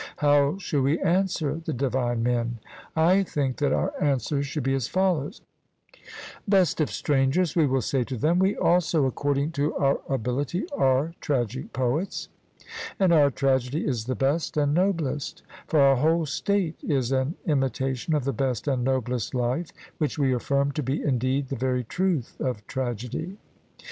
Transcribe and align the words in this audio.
how 0.17 0.57
shall 0.57 0.81
we 0.81 0.97
answer 1.01 1.61
the 1.63 1.71
divine 1.73 2.23
men? 2.23 2.57
I 2.95 3.21
think 3.21 3.57
that 3.57 3.71
our 3.71 3.93
answer 4.03 4.41
should 4.41 4.63
be 4.63 4.73
as 4.73 4.87
follows: 4.87 5.41
Best 6.47 6.81
of 6.81 6.89
strangers, 6.89 7.55
we 7.55 7.67
will 7.67 7.83
say 7.83 8.03
to 8.05 8.17
them, 8.17 8.39
we 8.39 8.55
also 8.57 9.05
according 9.05 9.51
to 9.51 9.75
our 9.75 9.99
ability 10.09 10.65
are 10.75 11.13
tragic 11.21 11.71
poets, 11.71 12.29
and 12.99 13.13
our 13.13 13.29
tragedy 13.29 13.85
is 13.85 14.05
the 14.05 14.15
best 14.15 14.57
and 14.57 14.73
noblest; 14.73 15.43
for 15.67 15.79
our 15.79 15.97
whole 15.97 16.25
state 16.25 16.79
is 16.83 17.11
an 17.11 17.35
imitation 17.45 18.15
of 18.15 18.23
the 18.23 18.33
best 18.33 18.67
and 18.67 18.83
noblest 18.83 19.35
life, 19.35 19.69
which 19.99 20.17
we 20.17 20.33
affirm 20.33 20.71
to 20.71 20.81
be 20.81 20.99
indeed 20.99 21.49
the 21.49 21.55
very 21.55 21.83
truth 21.83 22.35
of 22.39 22.65
tragedy. 22.65 23.37